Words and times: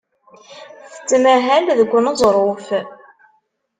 Tettmahal 0.93 1.65
deg 1.79 1.91
uneẓruf. 1.97 2.67